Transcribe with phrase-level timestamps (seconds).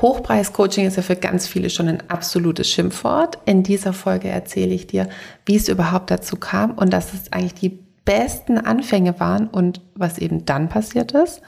[0.00, 3.38] Hochpreis-Coaching ist ja für ganz viele schon ein absolutes Schimpfwort.
[3.44, 5.08] In dieser Folge erzähle ich dir,
[5.44, 10.18] wie es überhaupt dazu kam und dass es eigentlich die besten Anfänge waren und was
[10.18, 11.42] eben dann passiert ist.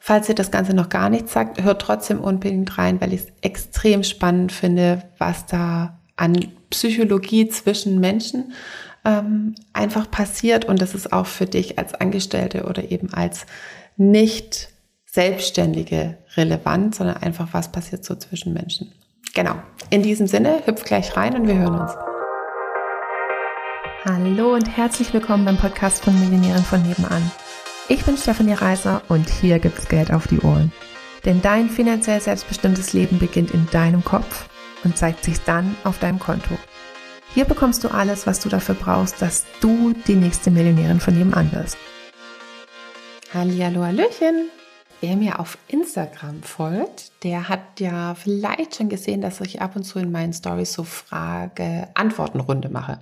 [0.00, 3.26] Falls ihr das Ganze noch gar nicht sagt, hört trotzdem unbedingt rein, weil ich es
[3.40, 6.36] extrem spannend finde, was da an
[6.68, 8.52] Psychologie zwischen Menschen
[9.04, 13.46] ähm, einfach passiert und das ist auch für dich als Angestellte oder eben als
[13.96, 14.68] nicht
[15.14, 18.90] Selbstständige relevant, sondern einfach, was passiert so zwischen Menschen.
[19.32, 19.54] Genau.
[19.90, 21.92] In diesem Sinne, hüpf gleich rein und wir hören uns.
[24.04, 27.30] Hallo und herzlich willkommen beim Podcast von Millionären von nebenan.
[27.88, 30.72] Ich bin Stefanie Reiser und hier gibt's Geld auf die Ohren.
[31.24, 34.48] Denn dein finanziell selbstbestimmtes Leben beginnt in deinem Kopf
[34.82, 36.58] und zeigt sich dann auf deinem Konto.
[37.32, 41.52] Hier bekommst du alles, was du dafür brauchst, dass du die nächste Millionärin von nebenan
[41.52, 41.78] wirst.
[43.32, 44.50] Hallihallo, Hallöchen!
[45.00, 49.84] Wer mir auf Instagram folgt, der hat ja vielleicht schon gesehen, dass ich ab und
[49.84, 53.00] zu in meinen Stories so Frage-Antworten-Runde mache.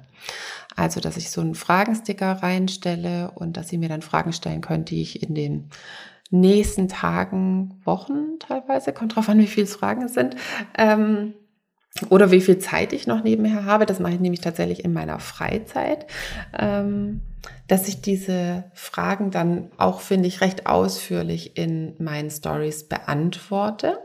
[0.75, 4.84] Also, dass ich so einen Fragensticker reinstelle und dass Sie mir dann Fragen stellen können,
[4.84, 5.70] die ich in den
[6.30, 10.34] nächsten Tagen, Wochen teilweise, kommt drauf an, wie viele Fragen es sind,
[10.77, 11.34] ähm,
[12.09, 13.87] oder wie viel Zeit ich noch nebenher habe.
[13.87, 16.07] Das mache ich nämlich tatsächlich in meiner Freizeit.
[16.59, 17.21] Ähm,
[17.69, 23.98] dass ich diese Fragen dann auch, finde ich, recht ausführlich in meinen Stories beantworte.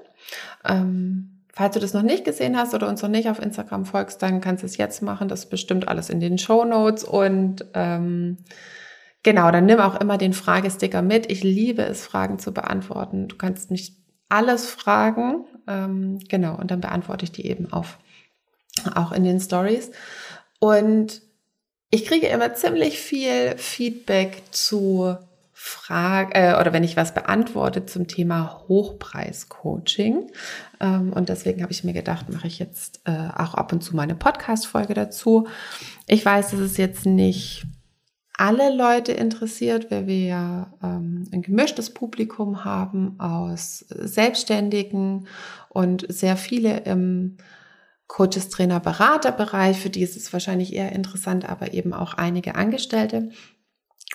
[0.68, 4.22] Ähm, falls du das noch nicht gesehen hast oder uns noch nicht auf Instagram folgst,
[4.22, 5.28] dann kannst du es jetzt machen.
[5.28, 8.38] Das ist bestimmt alles in den Show Notes und ähm,
[9.24, 11.32] genau, dann nimm auch immer den Fragesticker mit.
[11.32, 13.28] Ich liebe es, Fragen zu beantworten.
[13.28, 13.98] Du kannst mich
[14.30, 17.98] alles fragen, ähm, genau, und dann beantworte ich die eben auf,
[18.96, 19.92] auch in den Stories.
[20.60, 21.22] Und
[21.90, 25.18] ich kriege immer ziemlich viel Feedback zu
[25.54, 30.30] Fragen äh, oder wenn ich was beantworte zum Thema Hochpreis-Coaching.
[30.80, 33.96] Ähm, und deswegen habe ich mir gedacht, mache ich jetzt äh, auch ab und zu
[33.96, 35.48] meine Podcast-Folge dazu.
[36.06, 37.66] Ich weiß, dass es jetzt nicht
[38.38, 45.28] alle Leute interessiert, weil wir ja ähm, ein gemischtes Publikum haben aus Selbstständigen
[45.70, 47.38] und sehr viele im
[48.08, 49.80] Coaches, Trainer, Beraterbereich.
[49.80, 53.30] Für die ist es wahrscheinlich eher interessant, aber eben auch einige Angestellte.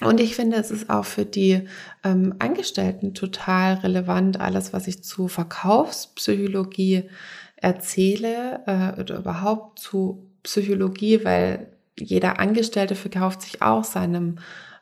[0.00, 1.68] Und ich finde, es ist auch für die
[2.02, 7.10] ähm, Angestellten total relevant, alles, was ich zu Verkaufspsychologie
[7.56, 14.36] erzähle äh, oder überhaupt zu Psychologie, weil jeder Angestellte verkauft sich auch seinem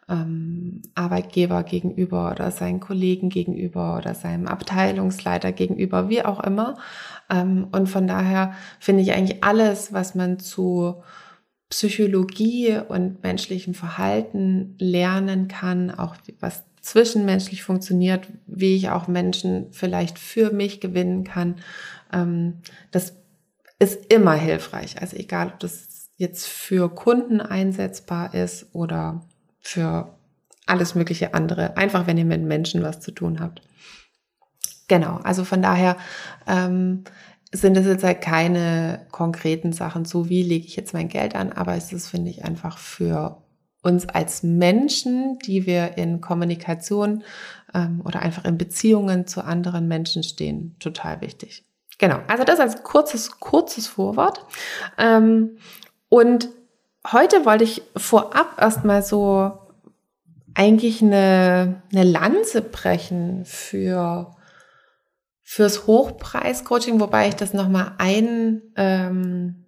[0.09, 6.78] ähm, Arbeitgeber gegenüber oder seinen Kollegen gegenüber oder seinem Abteilungsleiter gegenüber, wie auch immer.
[7.31, 11.03] Ähm, und von daher finde ich eigentlich alles, was man zu
[11.70, 20.19] Psychologie und menschlichem Verhalten lernen kann, auch was zwischenmenschlich funktioniert, wie ich auch Menschen vielleicht
[20.19, 21.56] für mich gewinnen kann,
[22.12, 22.54] ähm,
[22.91, 23.15] das
[23.78, 25.00] ist immer hilfreich.
[25.00, 25.90] Also egal, ob das
[26.20, 29.22] jetzt für Kunden einsetzbar ist oder
[29.58, 30.12] für
[30.66, 31.78] alles mögliche andere.
[31.78, 33.62] Einfach, wenn ihr mit Menschen was zu tun habt.
[34.86, 35.97] Genau, also von daher
[36.47, 37.04] ähm,
[37.53, 41.53] sind es jetzt halt keine konkreten Sachen, so wie lege ich jetzt mein Geld an,
[41.53, 43.42] aber es ist, finde ich, einfach für
[43.81, 47.25] uns als Menschen, die wir in Kommunikation
[47.72, 51.64] ähm, oder einfach in Beziehungen zu anderen Menschen stehen, total wichtig.
[51.97, 54.44] Genau, also das als kurzes, kurzes Vorwort.
[54.98, 55.56] Ähm,
[56.10, 56.50] und
[57.10, 59.53] heute wollte ich vorab erstmal so
[60.54, 64.37] eigentlich eine, eine Lanze brechen für
[65.43, 69.65] fürs Hochpreis-Coaching, wobei ich das nochmal ein, ähm,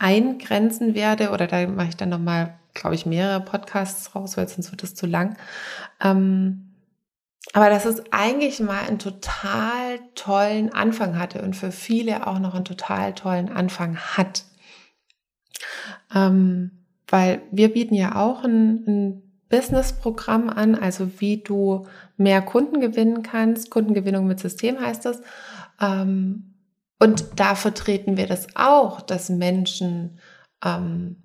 [0.00, 4.72] eingrenzen werde oder da mache ich dann nochmal, glaube ich, mehrere Podcasts raus, weil sonst
[4.72, 5.36] wird es zu lang.
[6.00, 6.74] Ähm,
[7.52, 12.54] aber dass es eigentlich mal einen total tollen Anfang hatte und für viele auch noch
[12.54, 14.44] einen total tollen Anfang hat.
[16.14, 16.70] Ähm,
[17.08, 23.22] weil wir bieten ja auch ein, ein Business-Programm an, also wie du mehr Kunden gewinnen
[23.22, 23.70] kannst.
[23.70, 25.20] Kundengewinnung mit System heißt das.
[25.80, 26.54] Ähm,
[26.98, 30.18] und da vertreten wir das auch, dass Menschen
[30.64, 31.16] ähm,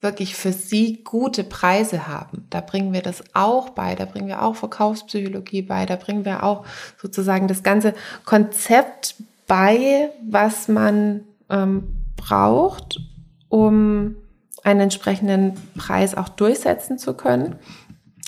[0.00, 2.46] wirklich für sie gute Preise haben.
[2.50, 6.44] Da bringen wir das auch bei, da bringen wir auch Verkaufspsychologie bei, da bringen wir
[6.44, 6.64] auch
[7.02, 7.94] sozusagen das ganze
[8.24, 9.16] Konzept
[9.48, 13.00] bei, was man ähm, braucht,
[13.48, 14.16] um
[14.64, 17.56] einen entsprechenden Preis auch durchsetzen zu können.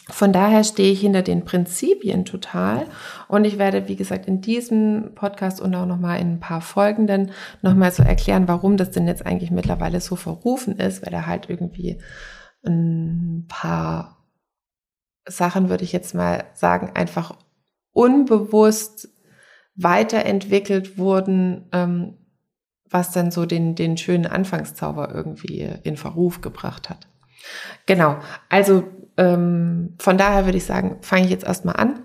[0.09, 2.87] Von daher stehe ich hinter den Prinzipien total
[3.29, 7.31] und ich werde, wie gesagt, in diesem Podcast und auch nochmal in ein paar folgenden
[7.63, 11.49] nochmal so erklären, warum das denn jetzt eigentlich mittlerweile so verrufen ist, weil er halt
[11.49, 12.01] irgendwie
[12.67, 14.27] ein paar
[15.27, 17.37] Sachen, würde ich jetzt mal sagen, einfach
[17.93, 19.09] unbewusst
[19.77, 22.19] weiterentwickelt wurden, ähm,
[22.91, 27.07] was dann so den, den schönen Anfangszauber irgendwie in Verruf gebracht hat.
[27.87, 28.85] Genau, also
[29.17, 32.01] ähm, von daher würde ich sagen, fange ich jetzt erstmal an,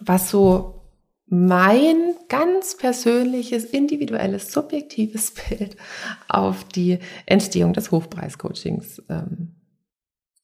[0.00, 0.82] was so
[1.26, 5.76] mein ganz persönliches, individuelles, subjektives Bild
[6.28, 9.54] auf die Entstehung des Hochpreiscoachings ähm,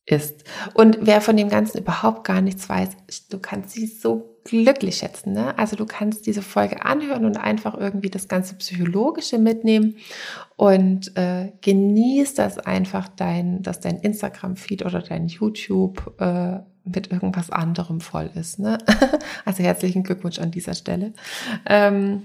[0.07, 0.45] ist.
[0.75, 2.91] Und wer von dem Ganzen überhaupt gar nichts weiß,
[3.31, 5.33] du kannst sie so glücklich schätzen.
[5.33, 5.57] Ne?
[5.59, 9.97] Also du kannst diese Folge anhören und einfach irgendwie das ganze Psychologische mitnehmen
[10.57, 17.51] und äh, genieß das einfach, dein, dass dein Instagram-Feed oder dein YouTube äh, mit irgendwas
[17.51, 18.59] anderem voll ist.
[18.59, 18.79] Ne?
[19.45, 21.13] Also herzlichen Glückwunsch an dieser Stelle.
[21.67, 22.25] Ähm,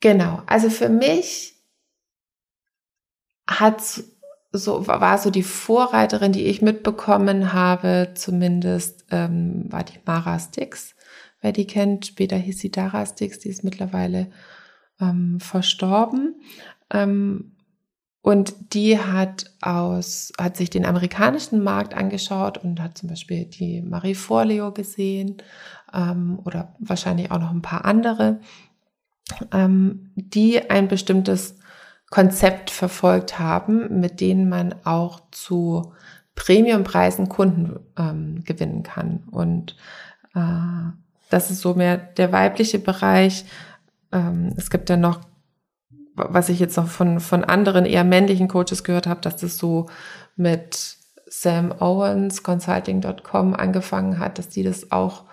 [0.00, 1.54] genau, also für mich
[3.46, 4.02] hat
[4.58, 10.94] so war so die Vorreiterin, die ich mitbekommen habe, zumindest ähm, war die Mara Stix,
[11.40, 12.06] wer die kennt.
[12.06, 14.30] Später hieß sie Dara Stix, die ist mittlerweile
[15.00, 16.40] ähm, verstorben.
[16.90, 17.52] Ähm,
[18.22, 23.82] und die hat aus, hat sich den amerikanischen Markt angeschaut und hat zum Beispiel die
[23.82, 25.36] Marie Forleo gesehen
[25.92, 28.40] ähm, oder wahrscheinlich auch noch ein paar andere,
[29.52, 31.56] ähm, die ein bestimmtes
[32.14, 35.94] Konzept verfolgt haben, mit denen man auch zu
[36.36, 39.24] Premiumpreisen Kunden ähm, gewinnen kann.
[39.32, 39.74] Und
[40.36, 40.92] äh,
[41.28, 43.46] das ist so mehr der weibliche Bereich.
[44.12, 45.22] Ähm, es gibt dann noch
[46.14, 49.86] was ich jetzt noch von, von anderen eher männlichen Coaches gehört habe, dass das so
[50.36, 50.96] mit
[51.26, 55.24] Sam Owens, Consulting.com angefangen hat, dass die das auch,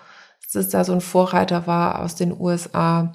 [0.42, 3.12] dass das da so ein Vorreiter war aus den USA,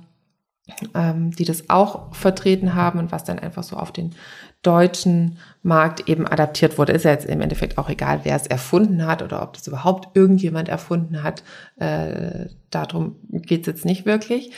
[0.93, 4.15] ähm, die das auch vertreten haben und was dann einfach so auf den
[4.61, 6.93] deutschen Markt eben adaptiert wurde.
[6.93, 10.15] Ist ja jetzt im Endeffekt auch egal, wer es erfunden hat oder ob das überhaupt
[10.15, 11.43] irgendjemand erfunden hat.
[11.77, 14.51] Äh, darum geht es jetzt nicht wirklich.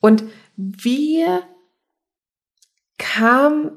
[0.00, 0.24] Und
[0.56, 1.42] wir
[2.98, 3.70] kam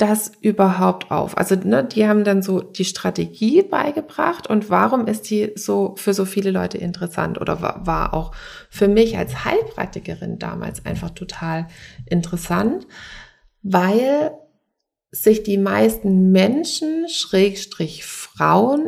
[0.00, 1.36] das überhaupt auf?
[1.36, 6.14] Also, ne, die haben dann so die Strategie beigebracht und warum ist die so für
[6.14, 8.32] so viele Leute interessant oder war, auch
[8.70, 11.66] für mich als Heilpraktikerin damals einfach total
[12.06, 12.86] interessant,
[13.62, 14.32] weil
[15.10, 18.84] sich die meisten Menschen, Schrägstrich Frauen,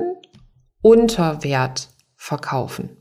[0.80, 2.96] unter Wert verkaufen.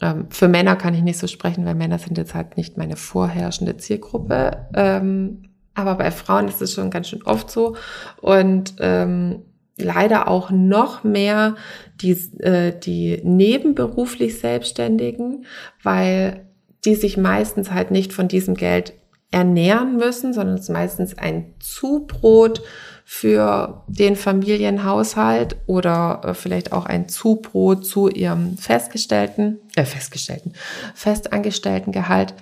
[0.00, 2.96] Ähm, für Männer kann ich nicht so sprechen, weil Männer sind jetzt halt nicht meine
[2.96, 4.68] vorherrschende Zielgruppe.
[4.74, 5.45] Ähm,
[5.76, 7.76] aber bei Frauen ist es schon ganz schön oft so.
[8.20, 9.42] Und ähm,
[9.76, 11.56] leider auch noch mehr
[12.00, 15.44] die, äh, die nebenberuflich Selbstständigen,
[15.82, 16.46] weil
[16.84, 18.94] die sich meistens halt nicht von diesem Geld
[19.30, 22.62] ernähren müssen, sondern es ist meistens ein Zubrot
[23.04, 30.54] für den Familienhaushalt oder äh, vielleicht auch ein Zubrot zu ihrem festgestellten, äh, festgestellten,
[30.94, 32.34] festangestellten Gehalt.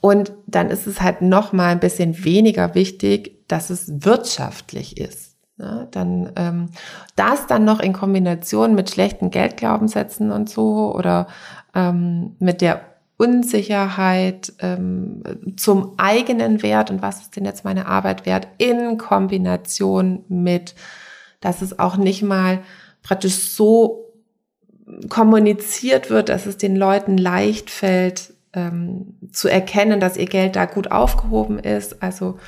[0.00, 5.36] Und dann ist es halt noch mal ein bisschen weniger wichtig, dass es wirtschaftlich ist.
[5.58, 6.70] Ja, dann ähm,
[7.14, 11.28] das dann noch in Kombination mit schlechten Geldglaubenssätzen und so oder
[11.74, 12.80] ähm, mit der
[13.16, 15.22] Unsicherheit ähm,
[15.56, 20.74] zum eigenen Wert und was ist denn jetzt meine Arbeit wert in Kombination mit,
[21.40, 22.60] dass es auch nicht mal
[23.02, 24.12] praktisch so
[25.08, 30.66] kommuniziert wird, dass es den Leuten leicht fällt, ähm, zu erkennen, dass ihr Geld da
[30.66, 32.02] gut aufgehoben ist.
[32.02, 32.38] Also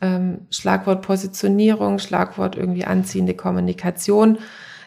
[0.00, 4.38] ähm, Schlagwort Positionierung, Schlagwort irgendwie anziehende Kommunikation.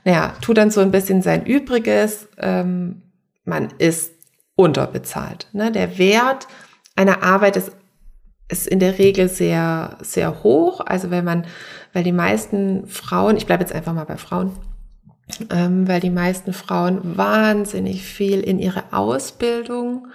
[0.05, 2.27] Naja, tut dann so ein bisschen sein Übriges.
[2.37, 3.03] Ähm,
[3.45, 4.13] man ist
[4.55, 5.47] unterbezahlt.
[5.53, 5.71] Ne?
[5.71, 6.47] Der Wert
[6.95, 7.71] einer Arbeit ist,
[8.49, 10.81] ist in der Regel sehr, sehr hoch.
[10.85, 11.45] Also wenn man,
[11.93, 14.51] weil die meisten Frauen, ich bleibe jetzt einfach mal bei Frauen,
[15.49, 20.07] ähm, weil die meisten Frauen wahnsinnig viel in ihre Ausbildung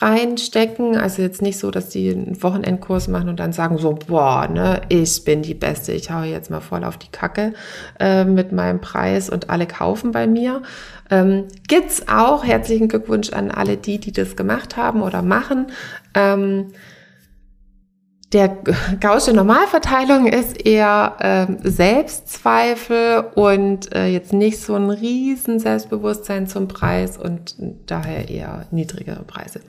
[0.00, 0.96] reinstecken.
[0.96, 4.80] Also jetzt nicht so, dass die einen Wochenendkurs machen und dann sagen so, boah, ne,
[4.88, 7.52] ich bin die Beste, ich hau jetzt mal voll auf die Kacke
[7.98, 10.62] äh, mit meinem Preis und alle kaufen bei mir.
[11.10, 12.44] Ähm, gibt's auch.
[12.44, 15.66] Herzlichen Glückwunsch an alle die, die das gemacht haben oder machen.
[16.14, 16.72] Ähm,
[18.32, 18.58] der
[19.00, 26.68] Gaußsche Normalverteilung ist eher ähm, Selbstzweifel und äh, jetzt nicht so ein riesen Selbstbewusstsein zum
[26.68, 27.54] Preis und
[27.86, 29.60] daher eher niedrigere Preise.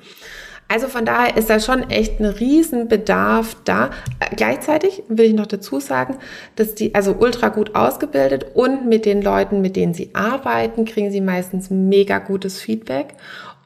[0.70, 3.90] Also von daher ist da schon echt ein Riesenbedarf da.
[4.20, 6.18] Äh, gleichzeitig will ich noch dazu sagen,
[6.56, 11.12] dass die also ultra gut ausgebildet und mit den Leuten, mit denen sie arbeiten, kriegen
[11.12, 13.16] sie meistens mega gutes Feedback.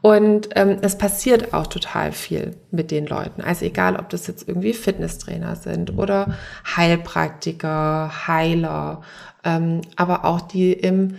[0.02, 3.42] Und ähm, es passiert auch total viel mit den Leuten.
[3.42, 6.36] Also egal, ob das jetzt irgendwie Fitnesstrainer sind oder
[6.76, 9.02] Heilpraktiker, Heiler,
[9.44, 11.16] ähm, aber auch die im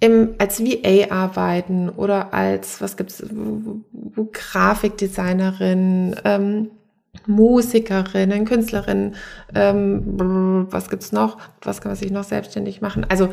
[0.00, 3.22] im, als VA arbeiten oder als, was gibt's,
[4.32, 6.70] Grafikdesignerin, ähm,
[7.26, 9.14] Musikerinnen, Künstlerinnen,
[9.54, 11.38] ähm, was gibt's noch?
[11.62, 13.06] Was kann man sich noch selbstständig machen?
[13.08, 13.30] Also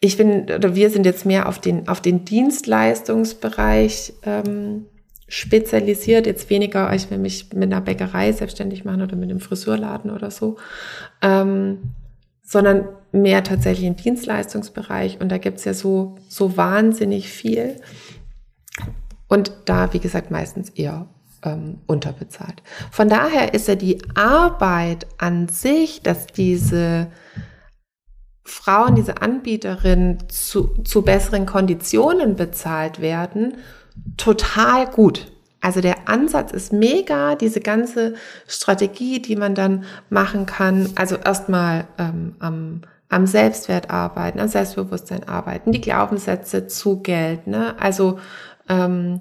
[0.00, 4.86] ich bin, oder wir sind jetzt mehr auf den, auf den Dienstleistungsbereich ähm,
[5.28, 10.10] spezialisiert, jetzt weniger, ich will mich mit einer Bäckerei selbstständig machen oder mit einem Friseurladen
[10.10, 10.56] oder so,
[11.22, 11.94] ähm,
[12.42, 15.20] sondern mehr tatsächlich im Dienstleistungsbereich.
[15.20, 17.76] Und da gibt's ja so, so wahnsinnig viel.
[19.28, 21.08] Und da, wie gesagt, meistens eher
[21.42, 22.62] ähm, unterbezahlt.
[22.90, 27.08] Von daher ist ja die Arbeit an sich, dass diese
[28.44, 33.54] Frauen, diese Anbieterinnen zu, zu besseren Konditionen bezahlt werden,
[34.16, 35.30] total gut.
[35.60, 38.14] Also der Ansatz ist mega, diese ganze
[38.46, 40.88] Strategie, die man dann machen kann.
[40.96, 47.46] Also erstmal ähm, am, am Selbstwert arbeiten, am Selbstbewusstsein arbeiten, die Glaubenssätze zu Geld.
[47.46, 47.74] Ne?
[47.78, 48.18] Also
[48.68, 49.20] ähm,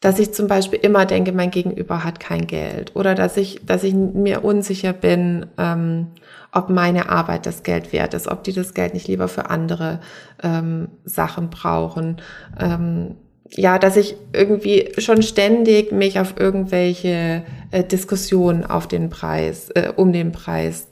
[0.00, 3.82] dass ich zum Beispiel immer denke, mein Gegenüber hat kein Geld oder dass ich, dass
[3.82, 6.08] ich mir unsicher bin, ähm,
[6.52, 10.00] ob meine Arbeit das Geld wert ist, ob die das Geld nicht lieber für andere
[10.42, 12.18] ähm, Sachen brauchen.
[12.58, 13.16] Ähm,
[13.50, 19.90] ja, dass ich irgendwie schon ständig mich auf irgendwelche äh, Diskussionen auf den Preis, äh,
[19.94, 20.87] um den Preis,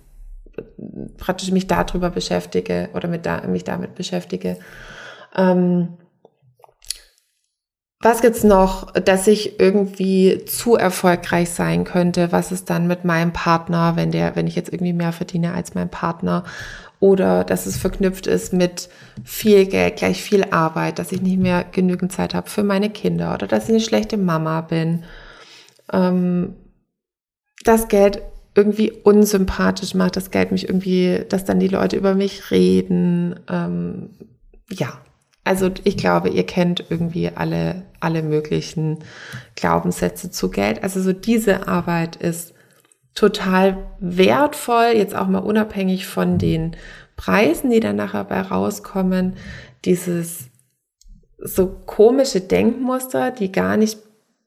[1.19, 4.59] praktisch mich darüber beschäftige oder mit da, mich damit beschäftige.
[5.35, 5.97] Ähm,
[8.01, 12.31] was gibt's noch, dass ich irgendwie zu erfolgreich sein könnte?
[12.31, 15.75] Was ist dann mit meinem Partner, wenn der, wenn ich jetzt irgendwie mehr verdiene als
[15.75, 16.45] mein Partner?
[17.01, 18.89] Oder dass es verknüpft ist mit
[19.25, 23.35] viel Geld, gleich viel Arbeit, dass ich nicht mehr genügend Zeit habe für meine Kinder
[23.35, 25.05] oder dass ich eine schlechte Mama bin.
[25.93, 26.55] Ähm,
[27.65, 28.23] das Geld
[28.57, 33.39] irgendwie unsympathisch macht, das Geld mich irgendwie, dass dann die Leute über mich reden.
[33.49, 34.11] Ähm,
[34.71, 34.99] ja,
[35.45, 38.99] also ich glaube, ihr kennt irgendwie alle, alle möglichen
[39.55, 40.83] Glaubenssätze zu Geld.
[40.83, 42.55] Also so diese Arbeit ist
[43.15, 46.77] total wertvoll, jetzt auch mal unabhängig von den
[47.17, 49.35] Preisen, die dann nachher bei rauskommen.
[49.85, 50.47] Dieses
[51.39, 53.99] so komische Denkmuster, die gar nicht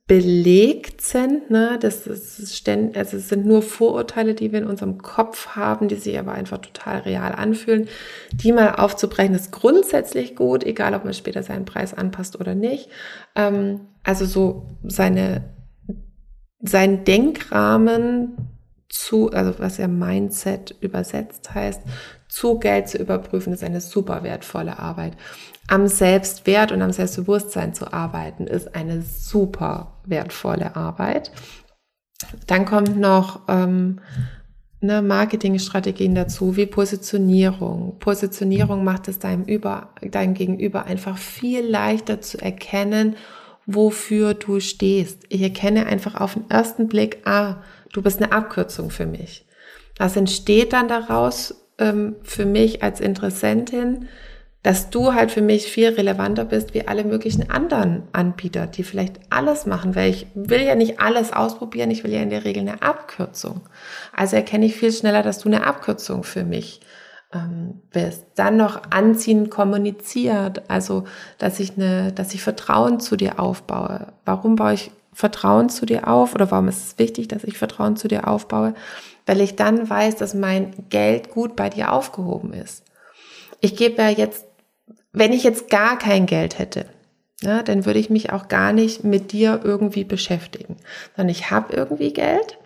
[0.09, 1.51] belegt sind.
[1.51, 1.77] Ne?
[1.79, 5.95] Das, ist ständig, also es sind nur Vorurteile, die wir in unserem Kopf haben, die
[5.95, 7.87] sich aber einfach total real anfühlen.
[8.33, 12.89] Die mal aufzubrechen ist grundsätzlich gut, egal ob man später seinen Preis anpasst oder nicht.
[13.35, 15.43] Ähm, also so seine,
[16.59, 18.58] sein Denkrahmen
[18.89, 21.81] zu, also was ja Mindset übersetzt heißt,
[22.27, 25.15] zu Geld zu überprüfen, ist eine super wertvolle Arbeit
[25.69, 31.31] am Selbstwert und am Selbstbewusstsein zu arbeiten, ist eine super wertvolle Arbeit.
[32.47, 33.99] Dann kommt noch ähm,
[34.81, 37.97] ne, Marketingstrategien dazu, wie Positionierung.
[37.99, 43.15] Positionierung macht es deinem, Über, deinem Gegenüber einfach viel leichter zu erkennen,
[43.67, 45.25] wofür du stehst.
[45.29, 47.57] Ich erkenne einfach auf den ersten Blick, ah,
[47.93, 49.45] du bist eine Abkürzung für mich.
[49.97, 54.07] Was entsteht dann daraus ähm, für mich als Interessentin?
[54.63, 59.19] dass du halt für mich viel relevanter bist wie alle möglichen anderen Anbieter, die vielleicht
[59.29, 62.61] alles machen, weil ich will ja nicht alles ausprobieren, ich will ja in der Regel
[62.61, 63.61] eine Abkürzung.
[64.13, 66.81] Also erkenne ich viel schneller, dass du eine Abkürzung für mich
[67.33, 68.25] ähm, bist.
[68.35, 71.05] Dann noch anziehend kommuniziert, also
[71.37, 74.07] dass ich eine, dass ich Vertrauen zu dir aufbaue.
[74.25, 77.97] Warum baue ich Vertrauen zu dir auf oder warum ist es wichtig, dass ich Vertrauen
[77.97, 78.73] zu dir aufbaue?
[79.25, 82.83] Weil ich dann weiß, dass mein Geld gut bei dir aufgehoben ist.
[83.59, 84.45] Ich gebe ja jetzt
[85.11, 86.85] wenn ich jetzt gar kein Geld hätte,
[87.41, 90.77] ja, dann würde ich mich auch gar nicht mit dir irgendwie beschäftigen.
[91.15, 92.57] Sondern ich habe irgendwie Geld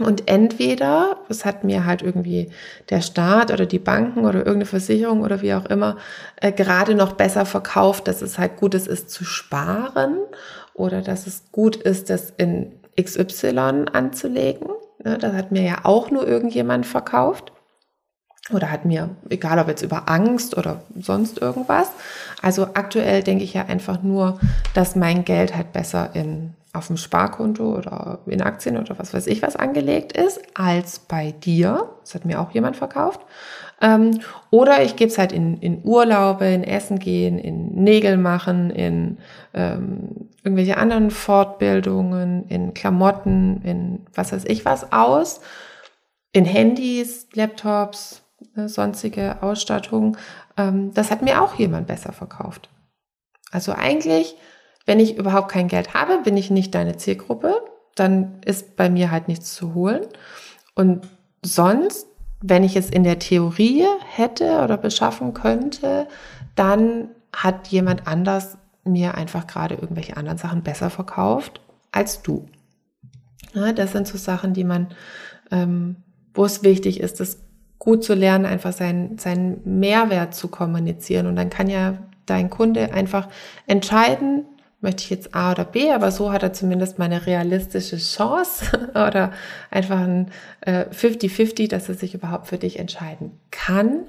[0.00, 2.50] und entweder, das hat mir halt irgendwie
[2.90, 5.96] der Staat oder die Banken oder irgendeine Versicherung oder wie auch immer
[6.40, 10.18] äh, gerade noch besser verkauft, dass es halt gut ist, zu sparen
[10.74, 14.68] oder dass es gut ist, das in XY anzulegen.
[15.04, 17.52] Ja, das hat mir ja auch nur irgendjemand verkauft
[18.52, 21.88] oder hat mir, egal ob jetzt über Angst oder sonst irgendwas.
[22.42, 24.38] Also aktuell denke ich ja einfach nur,
[24.74, 29.28] dass mein Geld halt besser in, auf dem Sparkonto oder in Aktien oder was weiß
[29.28, 31.88] ich was angelegt ist, als bei dir.
[32.02, 33.20] Das hat mir auch jemand verkauft.
[33.84, 38.70] Ähm, oder ich gebe es halt in, in Urlaube, in Essen gehen, in Nägel machen,
[38.70, 39.18] in
[39.52, 45.42] ähm, irgendwelche anderen Fortbildungen, in Klamotten, in was weiß ich was aus,
[46.32, 48.22] in Handys, Laptops,
[48.54, 50.16] ne, sonstige Ausstattung,
[50.56, 52.70] ähm, das hat mir auch jemand besser verkauft.
[53.50, 54.34] Also eigentlich,
[54.86, 57.54] wenn ich überhaupt kein Geld habe, bin ich nicht deine Zielgruppe,
[57.96, 60.06] dann ist bei mir halt nichts zu holen.
[60.74, 61.06] Und
[61.42, 62.06] sonst
[62.46, 66.06] wenn ich es in der Theorie hätte oder beschaffen könnte,
[66.54, 72.46] dann hat jemand anders mir einfach gerade irgendwelche anderen Sachen besser verkauft als du.
[73.54, 74.88] Ja, das sind so Sachen, die man,
[75.50, 75.96] ähm,
[76.34, 77.38] wo es wichtig ist, das
[77.78, 81.26] gut zu lernen, einfach seinen, seinen Mehrwert zu kommunizieren.
[81.26, 81.96] Und dann kann ja
[82.26, 83.28] dein Kunde einfach
[83.66, 84.44] entscheiden,
[84.84, 88.90] möchte ich jetzt A oder B, aber so hat er zumindest mal eine realistische Chance
[88.90, 89.32] oder
[89.72, 90.30] einfach ein
[90.64, 94.04] 50-50, äh, dass er sich überhaupt für dich entscheiden kann.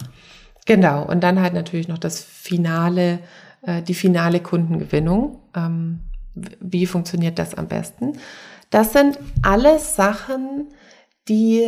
[0.67, 3.19] Genau, und dann halt natürlich noch das finale,
[3.63, 5.39] äh, die finale Kundengewinnung.
[5.55, 6.01] Ähm,
[6.59, 8.19] wie funktioniert das am besten?
[8.69, 10.67] Das sind alles Sachen,
[11.27, 11.65] die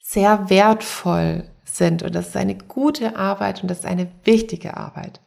[0.00, 5.20] sehr wertvoll sind und das ist eine gute Arbeit und das ist eine wichtige Arbeit.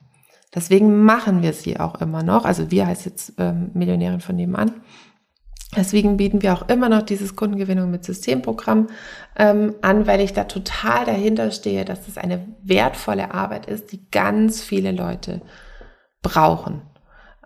[0.58, 2.44] Deswegen machen wir sie auch immer noch.
[2.44, 4.72] Also wir heißt jetzt ähm, Millionärin von nebenan.
[5.76, 8.88] Deswegen bieten wir auch immer noch dieses Kundengewinnung mit Systemprogramm
[9.38, 14.10] ähm, an, weil ich da total dahinter stehe, dass das eine wertvolle Arbeit ist, die
[14.10, 15.42] ganz viele Leute
[16.24, 16.82] brauchen.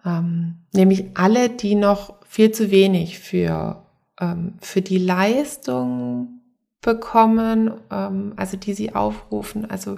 [0.06, 3.84] Ähm, nämlich alle, die noch viel zu wenig für,
[4.22, 6.40] ähm, für die Leistung
[6.80, 9.98] bekommen, ähm, also die sie aufrufen, also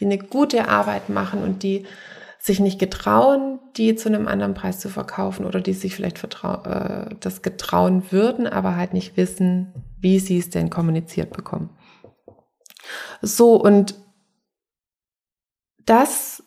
[0.00, 1.86] die eine gute Arbeit machen und die
[2.38, 7.14] sich nicht getrauen, die zu einem anderen Preis zu verkaufen oder die sich vielleicht äh,
[7.20, 11.70] das getrauen würden, aber halt nicht wissen, wie sie es denn kommuniziert bekommen.
[13.20, 13.96] So, und
[15.84, 16.42] das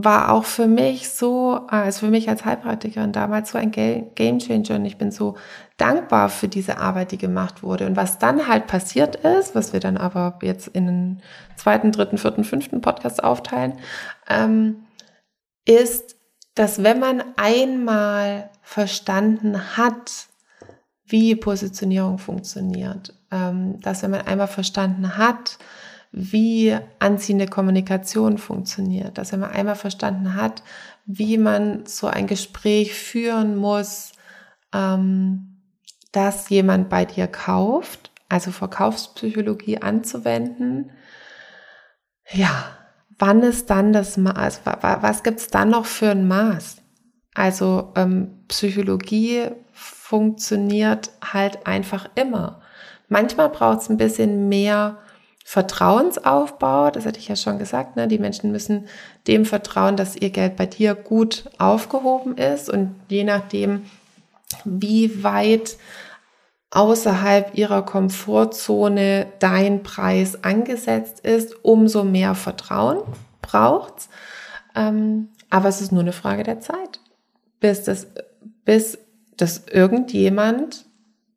[0.00, 4.76] war auch für mich so, also für mich als Heilpraktikerin damals so ein Game Changer
[4.76, 5.34] und ich bin so
[5.76, 7.84] dankbar für diese Arbeit, die gemacht wurde.
[7.84, 11.22] Und was dann halt passiert ist, was wir dann aber jetzt in den
[11.56, 13.72] zweiten, dritten, vierten, fünften Podcast aufteilen,
[14.28, 14.84] ähm,
[15.68, 16.16] ist,
[16.54, 20.26] dass wenn man einmal verstanden hat,
[21.06, 25.58] wie Positionierung funktioniert, ähm, dass wenn man einmal verstanden hat,
[26.10, 30.62] wie anziehende Kommunikation funktioniert, dass wenn man einmal verstanden hat,
[31.04, 34.12] wie man so ein Gespräch führen muss,
[34.72, 35.60] ähm,
[36.12, 40.90] dass jemand bei dir kauft, also Verkaufspsychologie anzuwenden,
[42.30, 42.77] ja,
[43.18, 44.62] wann ist dann das Maß?
[44.80, 46.78] Was gibt's dann noch für ein Maß?
[47.34, 52.60] Also ähm, Psychologie funktioniert halt einfach immer.
[53.08, 54.98] Manchmal braucht es ein bisschen mehr
[55.44, 58.06] Vertrauensaufbau, das hatte ich ja schon gesagt, ne?
[58.06, 58.86] die Menschen müssen
[59.26, 63.86] dem vertrauen, dass ihr Geld bei dir gut aufgehoben ist und je nachdem,
[64.64, 65.78] wie weit
[66.70, 73.02] außerhalb ihrer Komfortzone dein Preis angesetzt ist, umso mehr Vertrauen
[73.40, 74.08] braucht's.
[74.74, 77.00] Ähm, aber es ist nur eine Frage der Zeit,
[77.60, 78.06] bis das,
[78.64, 78.98] bis
[79.36, 80.84] das irgendjemand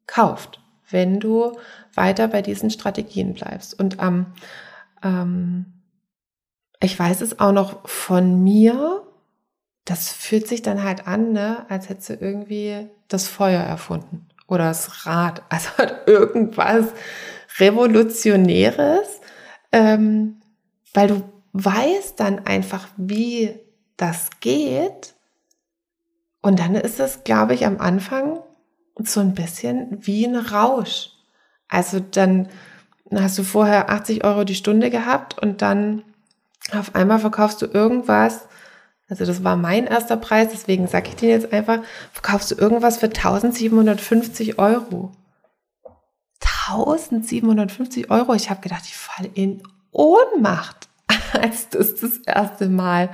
[0.06, 1.54] kauft, wenn du
[1.94, 3.80] weiter bei diesen Strategien bleibst.
[3.80, 4.26] Und ähm,
[5.02, 5.65] ähm,
[6.82, 9.04] ich weiß es auch noch von mir,
[9.86, 14.66] das fühlt sich dann halt an, ne, als hättest du irgendwie das Feuer erfunden oder
[14.66, 16.88] das Rad, also halt irgendwas
[17.58, 19.22] Revolutionäres,
[19.72, 20.42] ähm,
[20.94, 23.58] weil du weißt dann einfach, wie
[23.98, 25.16] das geht.
[26.42, 28.40] Und dann ist es, glaube ich, am Anfang
[29.00, 31.12] so ein bisschen wie ein Rausch.
[31.68, 32.50] Also dann
[33.14, 36.04] hast du vorher 80 Euro die Stunde gehabt und dann
[36.72, 38.48] auf einmal verkaufst du irgendwas,
[39.12, 41.80] also das war mein erster Preis, deswegen sage ich den jetzt einfach,
[42.13, 45.12] verkaufst du irgendwas für 1750 Euro.
[46.39, 48.34] 1750 Euro.
[48.34, 50.88] Ich habe gedacht, ich falle in Ohnmacht,
[51.34, 53.10] als das das erste Mal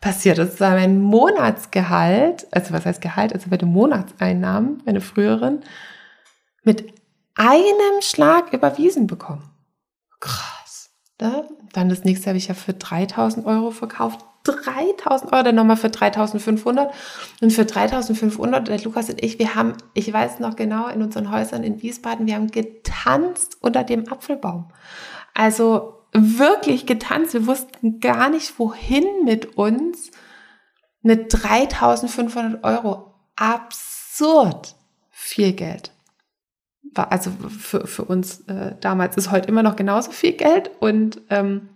[0.00, 0.38] passiert.
[0.38, 5.60] Das war mein Monatsgehalt, also was heißt Gehalt, also meine Monatseinnahmen, meine früheren,
[6.64, 6.92] mit
[7.36, 9.48] einem Schlag überwiesen bekommen.
[10.18, 10.90] Krass.
[11.20, 11.48] Ne?
[11.72, 14.24] Dann das nächste habe ich ja für 3000 Euro verkauft.
[14.46, 16.92] 3000 Euro, dann nochmal für 3500
[17.40, 21.30] und für 3500, der Lukas und ich, wir haben, ich weiß noch genau, in unseren
[21.30, 24.70] Häusern in Wiesbaden, wir haben getanzt unter dem Apfelbaum.
[25.34, 30.10] Also wirklich getanzt, wir wussten gar nicht, wohin mit uns
[31.02, 33.14] mit 3500 Euro.
[33.36, 34.74] Absurd
[35.10, 35.92] viel Geld.
[36.94, 41.20] War also für, für uns äh, damals ist heute immer noch genauso viel Geld und
[41.30, 41.68] ähm,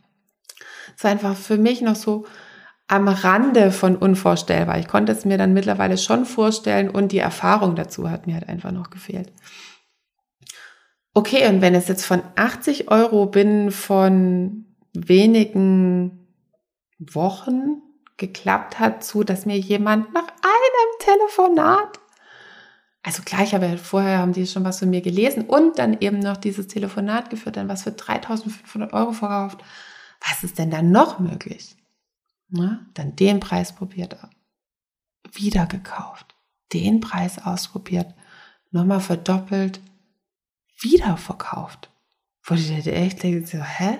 [0.96, 2.26] es war einfach für mich noch so,
[2.90, 4.78] am Rande von unvorstellbar.
[4.78, 8.48] Ich konnte es mir dann mittlerweile schon vorstellen und die Erfahrung dazu hat mir halt
[8.48, 9.32] einfach noch gefehlt.
[11.14, 16.26] Okay, und wenn es jetzt von 80 Euro binnen von wenigen
[16.98, 17.80] Wochen
[18.16, 22.00] geklappt hat, zu dass mir jemand nach einem Telefonat
[23.02, 26.36] also gleich, aber vorher haben die schon was von mir gelesen und dann eben noch
[26.36, 29.64] dieses Telefonat geführt, dann was für 3500 Euro verkauft.
[30.20, 31.76] Was ist denn dann noch möglich?
[32.50, 34.16] Na, dann den Preis probiert,
[35.32, 36.34] wieder gekauft,
[36.72, 38.14] den Preis ausprobiert,
[38.70, 39.80] nochmal verdoppelt,
[40.80, 41.90] wieder verkauft.
[42.42, 43.98] Wo ich echt denke, so, hä?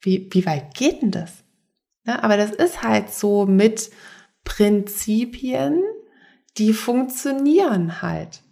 [0.00, 1.44] Wie, wie weit geht denn das?
[2.04, 3.90] Ja, aber das ist halt so mit
[4.44, 5.82] Prinzipien,
[6.58, 8.42] die funktionieren halt.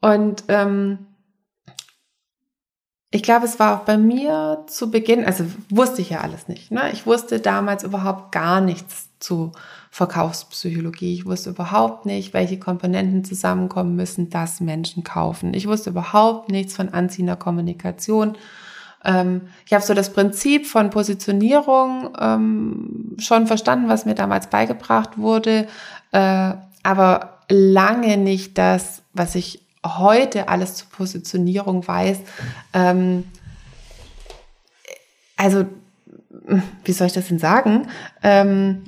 [0.00, 1.06] Und ähm,
[3.12, 6.70] ich glaube, es war auch bei mir zu Beginn, also wusste ich ja alles nicht.
[6.70, 6.90] Ne?
[6.92, 9.50] Ich wusste damals überhaupt gar nichts zu
[9.90, 11.14] Verkaufspsychologie.
[11.14, 15.54] Ich wusste überhaupt nicht, welche Komponenten zusammenkommen müssen, dass Menschen kaufen.
[15.54, 18.38] Ich wusste überhaupt nichts von anziehender Kommunikation.
[19.04, 25.18] Ähm, ich habe so das Prinzip von Positionierung ähm, schon verstanden, was mir damals beigebracht
[25.18, 25.66] wurde,
[26.12, 26.52] äh,
[26.84, 32.18] aber lange nicht das, was ich heute alles zur Positionierung weiß.
[32.74, 33.24] Ähm,
[35.36, 35.64] also,
[36.84, 37.88] wie soll ich das denn sagen?
[38.22, 38.84] Ähm,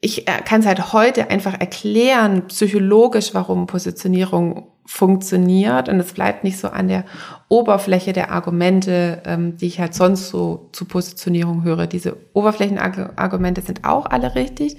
[0.00, 6.44] ich äh, kann es halt heute einfach erklären, psychologisch, warum Positionierung funktioniert und es bleibt
[6.44, 7.04] nicht so an der
[7.48, 11.86] Oberfläche der Argumente, ähm, die ich halt sonst so zu Positionierung höre.
[11.86, 14.78] Diese Oberflächenargumente sind auch alle richtig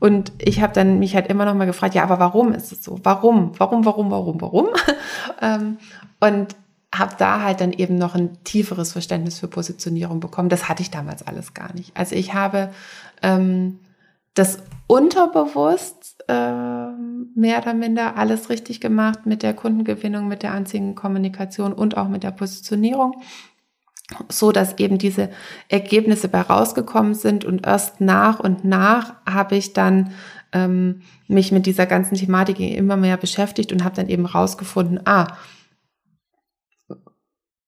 [0.00, 2.82] und ich habe dann mich halt immer noch mal gefragt, ja, aber warum ist es
[2.82, 2.98] so?
[3.04, 3.52] Warum?
[3.58, 4.68] Warum, warum, warum, warum?
[5.40, 5.78] ähm,
[6.20, 6.56] und
[6.94, 10.48] habe da halt dann eben noch ein tieferes Verständnis für Positionierung bekommen.
[10.48, 11.96] Das hatte ich damals alles gar nicht.
[11.96, 12.70] Also ich habe
[13.22, 13.80] ähm,
[14.34, 16.92] das unterbewusst äh,
[17.34, 22.08] mehr oder minder alles richtig gemacht mit der Kundengewinnung, mit der einzigen Kommunikation und auch
[22.08, 23.22] mit der Positionierung,
[24.28, 25.30] so dass eben diese
[25.68, 30.12] Ergebnisse bei rausgekommen sind und erst nach und nach habe ich dann
[30.52, 35.28] ähm, mich mit dieser ganzen Thematik immer mehr beschäftigt und habe dann eben rausgefunden, ah,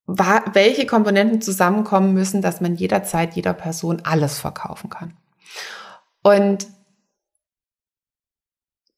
[0.06, 5.14] welche Komponenten zusammenkommen müssen, dass man jederzeit jeder Person alles verkaufen kann.
[6.26, 6.66] Und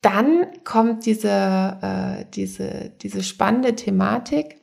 [0.00, 1.28] dann kommt diese,
[1.82, 4.56] äh, diese, diese spannende Thematik,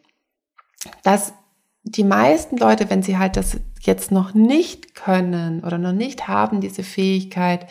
[1.03, 1.33] dass
[1.83, 6.59] die meisten Leute, wenn sie halt das jetzt noch nicht können oder noch nicht haben,
[6.59, 7.67] diese Fähigkeit,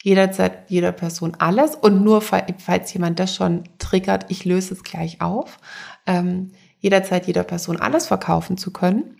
[0.00, 5.20] jederzeit jeder Person alles und nur falls jemand das schon triggert, ich löse es gleich
[5.20, 5.58] auf,
[6.06, 9.16] ähm, jederzeit jeder Person alles verkaufen zu können,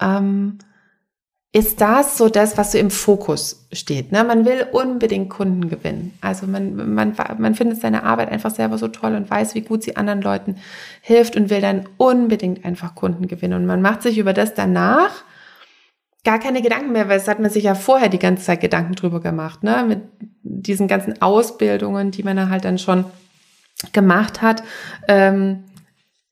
[0.00, 0.56] ähm,
[1.52, 4.12] ist das so das, was so im Fokus steht.
[4.12, 4.22] Ne?
[4.22, 6.16] Man will unbedingt Kunden gewinnen.
[6.20, 9.82] Also man, man, man findet seine Arbeit einfach selber so toll und weiß, wie gut
[9.82, 10.56] sie anderen Leuten
[11.00, 13.54] hilft und will dann unbedingt einfach Kunden gewinnen.
[13.54, 15.24] Und man macht sich über das danach
[16.24, 18.94] gar keine Gedanken mehr, weil es hat man sich ja vorher die ganze Zeit Gedanken
[18.94, 19.84] drüber gemacht, ne?
[19.88, 20.00] Mit
[20.42, 23.06] diesen ganzen Ausbildungen, die man halt dann schon
[23.92, 24.62] gemacht hat.
[25.08, 25.64] Ähm,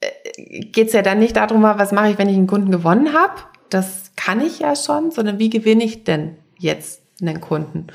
[0.00, 3.14] äh, geht es ja dann nicht darum, was mache ich, wenn ich einen Kunden gewonnen
[3.14, 3.34] habe.
[3.70, 7.88] Das kann ich ja schon, sondern wie gewinne ich denn jetzt einen Kunden?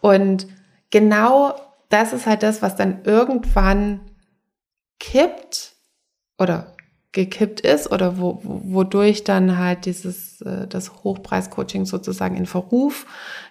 [0.00, 0.46] Und
[0.90, 1.54] genau
[1.88, 4.00] das ist halt das, was dann irgendwann
[4.98, 5.72] kippt
[6.38, 6.74] oder
[7.12, 13.06] gekippt ist oder wo, wodurch dann halt dieses äh, das Hochpreis-Coaching sozusagen in Verruf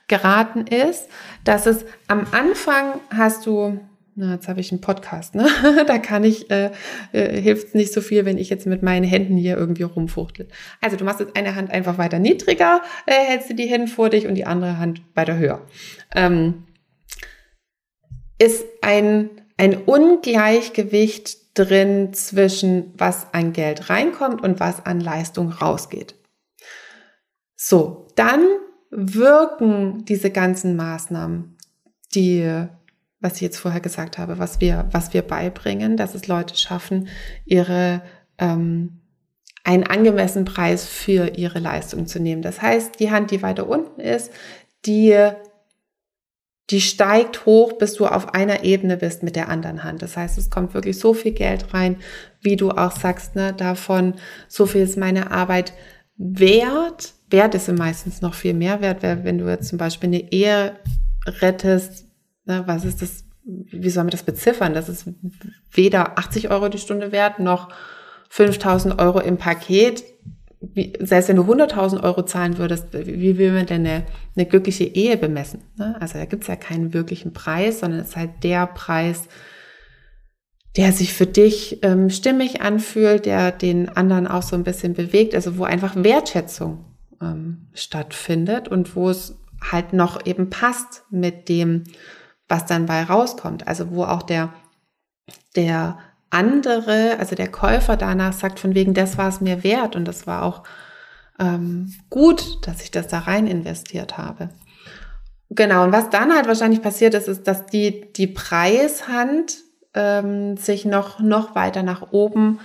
[0.07, 1.07] geraten ist,
[1.43, 3.79] dass es am Anfang hast du
[4.15, 5.47] na, jetzt habe ich einen Podcast, ne?
[5.87, 6.71] da kann ich, äh,
[7.13, 10.47] äh, hilft nicht so viel, wenn ich jetzt mit meinen Händen hier irgendwie rumfuchtel.
[10.81, 14.09] Also du machst jetzt eine Hand einfach weiter niedriger, äh, hältst du die Hände vor
[14.09, 15.65] dich und die andere Hand weiter höher.
[16.13, 16.65] Ähm,
[18.37, 26.15] ist ein, ein Ungleichgewicht drin zwischen was an Geld reinkommt und was an Leistung rausgeht.
[27.55, 28.45] So, dann
[28.89, 31.57] wirken diese ganzen Maßnahmen,
[32.13, 32.67] die
[33.21, 37.07] was ich jetzt vorher gesagt habe, was wir, was wir beibringen, dass es Leute schaffen,
[37.45, 38.01] ihre
[38.39, 39.01] ähm,
[39.63, 42.41] einen angemessenen Preis für ihre Leistung zu nehmen.
[42.41, 44.31] Das heißt, die Hand, die weiter unten ist,
[44.85, 45.31] die
[46.71, 50.01] die steigt hoch, bis du auf einer Ebene bist mit der anderen Hand.
[50.01, 51.97] Das heißt, es kommt wirklich so viel Geld rein,
[52.39, 54.13] wie du auch sagst, ne, davon,
[54.47, 55.73] so viel ist meine Arbeit
[56.15, 57.13] wert.
[57.29, 60.77] Wert ist meistens noch viel mehr wert, wenn du jetzt zum Beispiel eine Ehe
[61.25, 62.05] rettest,
[62.45, 63.25] Ne, was ist das?
[63.43, 64.73] Wie soll man das beziffern?
[64.73, 65.07] Das ist
[65.71, 67.69] weder 80 Euro die Stunde wert, noch
[68.29, 70.03] 5000 Euro im Paket.
[70.59, 74.03] Wie, selbst wenn du 100.000 Euro zahlen würdest, wie will man denn eine,
[74.35, 75.61] eine glückliche Ehe bemessen?
[75.75, 75.99] Ne?
[75.99, 79.27] Also da gibt es ja keinen wirklichen Preis, sondern es ist halt der Preis,
[80.77, 85.35] der sich für dich ähm, stimmig anfühlt, der den anderen auch so ein bisschen bewegt,
[85.35, 86.85] also wo einfach Wertschätzung
[87.21, 89.37] ähm, stattfindet und wo es
[89.69, 91.83] halt noch eben passt mit dem,
[92.51, 93.67] was dann bei rauskommt.
[93.67, 94.49] Also wo auch der,
[95.55, 95.97] der
[96.29, 100.27] andere, also der Käufer danach sagt, von wegen, das war es mir wert und das
[100.27, 100.63] war auch
[101.39, 104.49] ähm, gut, dass ich das da rein investiert habe.
[105.49, 109.57] Genau, und was dann halt wahrscheinlich passiert ist, ist, dass die, die Preishand
[109.93, 112.59] ähm, sich noch, noch weiter nach oben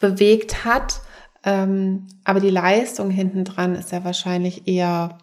[0.00, 1.00] bewegt hat.
[1.44, 5.18] Ähm, aber die Leistung hinten dran ist ja wahrscheinlich eher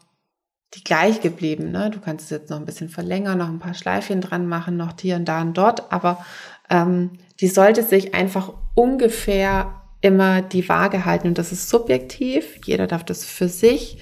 [0.74, 1.72] die gleich geblieben.
[1.72, 1.90] Ne?
[1.90, 4.94] Du kannst es jetzt noch ein bisschen verlängern, noch ein paar Schleifchen dran machen, noch
[5.00, 6.26] hier und da und dort, aber
[6.70, 11.30] ähm, die sollte sich einfach ungefähr immer die Waage halten.
[11.30, 12.60] Und das ist subjektiv.
[12.66, 14.00] Jeder darf das für sich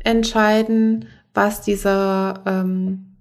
[0.00, 3.16] entscheiden, was dieser ähm,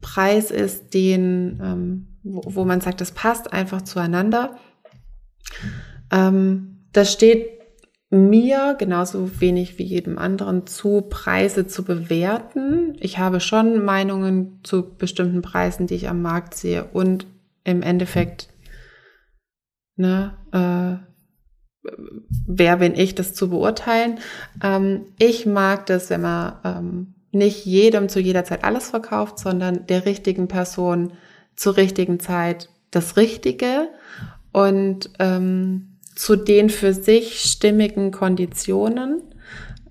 [0.00, 4.56] Preis ist, den, ähm, wo, wo, man sagt, das passt einfach zueinander.
[6.10, 7.61] Ähm, das steht
[8.12, 12.94] mir genauso wenig wie jedem anderen zu, Preise zu bewerten.
[13.00, 17.26] Ich habe schon Meinungen zu bestimmten Preisen, die ich am Markt sehe und
[17.64, 18.48] im Endeffekt,
[19.96, 21.90] ne, äh,
[22.46, 24.18] wer bin ich, das zu beurteilen.
[24.62, 29.86] Ähm, ich mag das, wenn man ähm, nicht jedem zu jeder Zeit alles verkauft, sondern
[29.86, 31.14] der richtigen Person
[31.56, 33.88] zur richtigen Zeit das Richtige
[34.52, 39.22] und ähm, zu den für sich stimmigen Konditionen.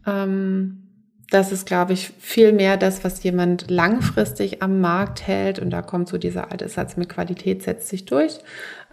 [0.05, 0.81] Ähm,
[1.29, 5.59] das ist, glaube ich, viel mehr das, was jemand langfristig am Markt hält.
[5.59, 8.39] Und da kommt so dieser alte Satz mit Qualität setzt sich durch.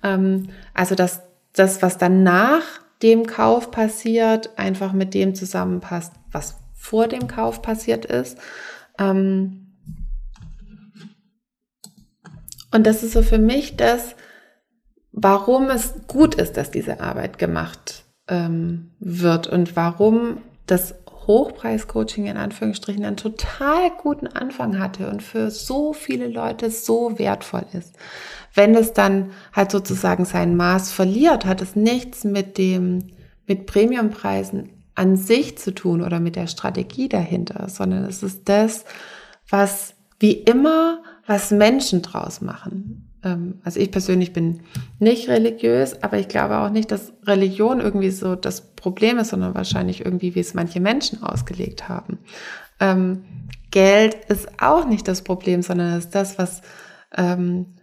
[0.02, 2.62] Ähm, also, dass das, was dann nach
[3.02, 8.38] dem Kauf passiert, einfach mit dem zusammenpasst, was vor dem Kauf passiert ist.
[8.98, 9.66] Ähm,
[12.70, 14.14] und das ist so für mich das,
[15.22, 20.94] warum es gut ist, dass diese Arbeit gemacht ähm, wird und warum das
[21.26, 27.66] Hochpreis-Coaching in Anführungsstrichen einen total guten Anfang hatte und für so viele Leute so wertvoll
[27.72, 27.94] ist.
[28.54, 33.09] Wenn es dann halt sozusagen sein Maß verliert, hat es nichts mit dem,
[33.46, 38.85] mit Premiumpreisen an sich zu tun oder mit der Strategie dahinter, sondern es ist das,
[39.48, 43.07] was wie immer, was Menschen draus machen.
[43.24, 44.61] Ähm, also ich persönlich bin
[44.98, 49.54] nicht religiös, aber ich glaube auch nicht, dass Religion irgendwie so das Problem ist, sondern
[49.54, 52.18] wahrscheinlich irgendwie, wie es manche Menschen ausgelegt haben.
[52.81, 53.24] Ähm,
[53.70, 56.62] Geld ist auch nicht das Problem, sondern ist das, was,
[57.16, 57.74] ähm,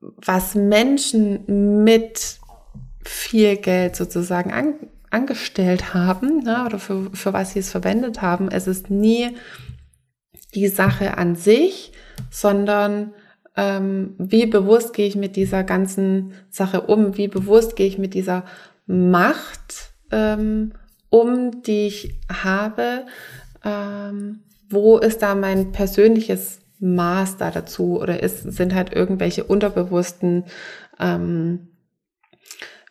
[0.00, 2.38] was Menschen mit
[3.04, 4.74] viel Geld sozusagen an,
[5.10, 8.50] angestellt haben ne, oder für, für was sie es verwendet haben.
[8.50, 9.36] Es ist nie
[10.54, 11.92] die Sache an sich,
[12.30, 13.14] sondern
[13.58, 18.14] ähm, wie bewusst gehe ich mit dieser ganzen Sache um, wie bewusst gehe ich mit
[18.14, 18.44] dieser
[18.86, 20.74] Macht ähm,
[21.10, 23.04] um, die ich habe,
[23.64, 28.00] ähm, wo ist da mein persönliches Maß da dazu?
[28.00, 30.44] Oder ist, sind halt irgendwelche unterbewussten,
[31.00, 31.70] ähm,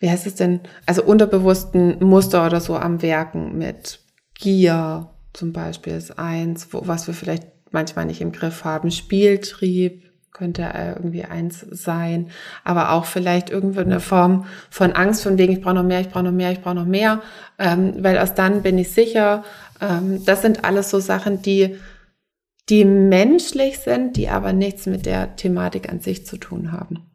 [0.02, 4.02] wie heißt es denn, also unterbewussten Muster oder so am Werken mit
[4.34, 10.07] Gier zum Beispiel ist eins, wo, was wir vielleicht manchmal nicht im Griff haben, Spieltrieb,
[10.38, 12.30] könnte irgendwie eins sein,
[12.64, 16.10] aber auch vielleicht irgendwo eine Form von Angst von wegen, ich brauche noch mehr, ich
[16.10, 17.22] brauche noch mehr, ich brauche noch mehr,
[17.58, 19.44] ähm, weil erst dann bin ich sicher.
[19.82, 21.78] Ähm, das sind alles so Sachen, die,
[22.70, 27.06] die menschlich sind, die aber nichts mit der Thematik an sich zu tun haben.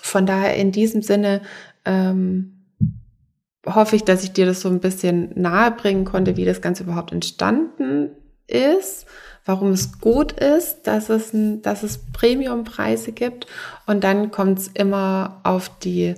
[0.00, 1.42] Von daher in diesem Sinne
[1.84, 2.66] ähm,
[3.66, 6.84] hoffe ich, dass ich dir das so ein bisschen nahe bringen konnte, wie das Ganze
[6.84, 8.10] überhaupt entstanden
[8.46, 9.06] ist
[9.46, 13.46] warum es gut ist, dass es, ein, dass es Premiumpreise gibt.
[13.86, 16.14] Und dann kommt es immer auf die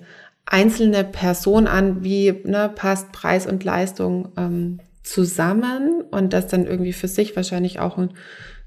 [0.47, 6.95] einzelne Person an, wie ne, passt Preis und Leistung ähm, zusammen und das dann irgendwie
[6.95, 8.15] für sich wahrscheinlich auch ein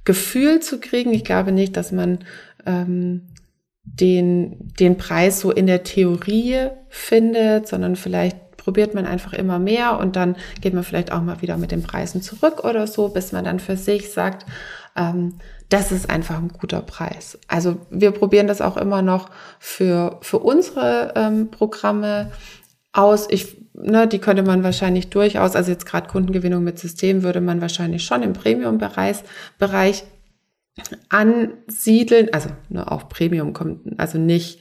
[0.06, 1.14] Gefühl zu kriegen.
[1.14, 2.20] Ich glaube nicht, dass man
[2.66, 3.28] ähm,
[3.84, 9.98] den, den Preis so in der Theorie findet, sondern vielleicht probiert man einfach immer mehr
[10.00, 13.32] und dann geht man vielleicht auch mal wieder mit den Preisen zurück oder so, bis
[13.32, 14.46] man dann für sich sagt,
[14.96, 15.36] ähm,
[15.70, 17.40] das ist einfach ein guter Preis.
[17.48, 22.32] Also wir probieren das auch immer noch für, für unsere ähm, Programme
[22.94, 23.28] aus.
[23.32, 27.62] Ich, ne, die könnte man wahrscheinlich durchaus, also jetzt gerade Kundengewinnung mit System würde man
[27.62, 29.18] wahrscheinlich schon im Premium-Bereich
[29.58, 30.04] Bereich
[31.10, 32.30] ansiedeln.
[32.32, 34.60] Also ne, auch Premium kommt, also nicht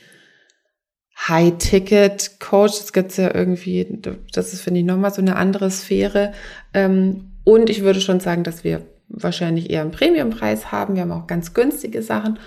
[1.29, 4.01] High-Ticket-Coach, das gibt's ja irgendwie,
[4.33, 6.33] das ist, finde ich, nochmal so eine andere Sphäre.
[6.73, 10.95] Ähm, und ich würde schon sagen, dass wir wahrscheinlich eher einen Premiumpreis haben.
[10.95, 12.39] Wir haben auch ganz günstige Sachen.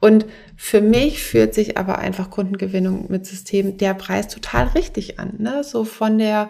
[0.00, 5.34] Und für mich fühlt sich aber einfach Kundengewinnung mit System der Preis total richtig an.
[5.38, 5.62] Ne?
[5.62, 6.48] So von der,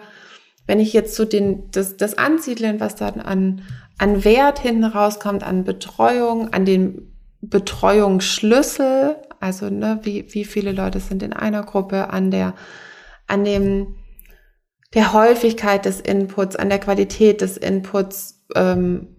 [0.67, 3.61] wenn ich jetzt so den, das, das ansiedeln, was dann an,
[3.97, 11.01] an Wert hinten rauskommt, an Betreuung, an den Betreuungsschlüssel, Also, ne, wie, wie viele Leute
[11.01, 12.53] sind in einer Gruppe an der,
[13.27, 13.95] an dem,
[14.93, 19.09] der Häufigkeit des Inputs, an der Qualität des Inputs, ähm,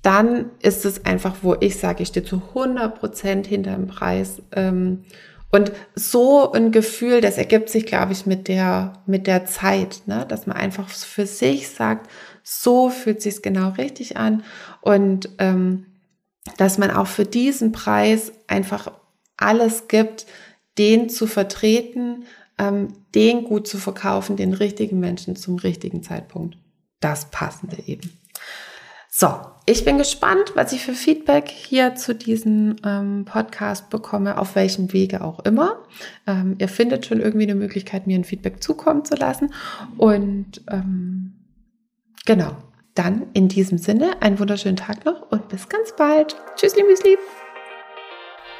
[0.00, 4.40] dann ist es einfach, wo ich sage, ich stehe zu 100 Prozent hinter dem Preis.
[4.52, 5.04] Ähm,
[5.52, 10.24] und so ein Gefühl, das ergibt sich, glaube ich, mit der, mit der Zeit, ne?
[10.26, 12.10] dass man einfach für sich sagt,
[12.42, 14.44] so fühlt sich genau richtig an
[14.80, 15.86] und ähm,
[16.56, 18.90] dass man auch für diesen Preis einfach
[19.44, 20.26] alles gibt,
[20.78, 22.24] den zu vertreten,
[22.58, 26.56] ähm, den gut zu verkaufen, den richtigen Menschen zum richtigen Zeitpunkt.
[27.00, 28.10] Das Passende eben.
[29.16, 29.28] So,
[29.64, 34.92] ich bin gespannt, was ich für Feedback hier zu diesem ähm, Podcast bekomme, auf welchem
[34.92, 35.84] Wege auch immer.
[36.26, 39.54] Ähm, ihr findet schon irgendwie eine Möglichkeit, mir ein Feedback zukommen zu lassen.
[39.98, 41.34] Und ähm,
[42.26, 42.56] genau,
[42.96, 46.34] dann in diesem Sinne einen wunderschönen Tag noch und bis ganz bald.
[46.56, 47.16] Tschüss, Müsli.